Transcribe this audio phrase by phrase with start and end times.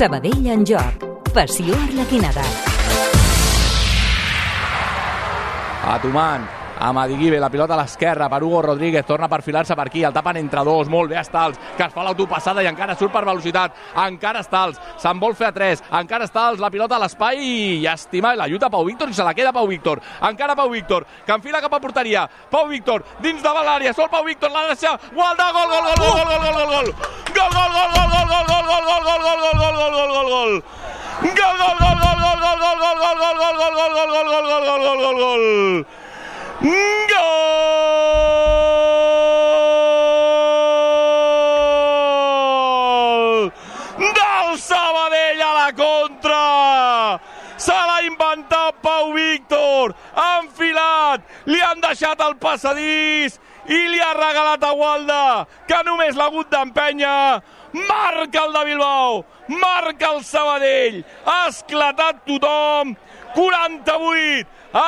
[0.00, 1.02] Sabadell en joc.
[1.34, 2.40] Passió arlequinada.
[5.84, 6.46] A Tuman,
[6.80, 10.14] amb Adiguibe, la pilota a l'esquerra per Hugo Rodríguez, torna a perfilar-se per aquí, el
[10.16, 13.76] tapen entre dos, molt bé Estals, que es fa l'autopassada i encara surt per velocitat,
[14.06, 18.32] encara Estals, se'n vol fer a tres, encara Estals, la pilota a l'espai i estima,
[18.32, 21.60] la lluita Pau Víctor i se la queda Pau Víctor, encara Pau Víctor, que enfila
[21.60, 25.52] cap a porteria, Pau Víctor, dins de l'àrea, sol Pau Víctor, la deixa, gol, gol,
[25.52, 26.19] gol, gol, gol,
[31.20, 31.34] gol.
[31.34, 34.44] Gol, gol, gol, gol, gol, gol, gol, gol, gol, gol, gol, gol, gol, gol, gol,
[34.48, 35.44] gol, gol, gol, gol, gol.
[36.60, 37.50] Gol!
[43.98, 47.20] Del Sabadell a la contra!
[47.56, 49.94] Se l'ha inventat Pau Víctor!
[50.14, 51.20] Ha enfilat!
[51.46, 53.40] Li han deixat el passadís!
[53.70, 57.40] I li ha regalat a Walda, que només l'ha hagut d'empènyer!
[57.72, 59.24] Marca el de Bilbao!
[59.48, 61.04] Marca el Sabadell!
[61.24, 62.96] Ha esclatat tothom!
[63.34, 64.46] 48!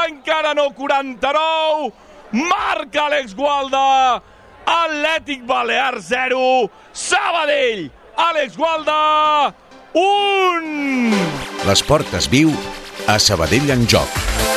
[0.08, 1.92] Encara no 49!
[2.32, 4.22] Marca Àlex Gualda!
[4.66, 6.70] Atlètic Balear 0!
[6.92, 7.90] Sabadell!
[8.16, 9.54] Àlex Gualda!
[9.94, 11.22] 1!
[11.68, 12.50] L'esport es viu
[13.06, 14.51] a Sabadell en joc.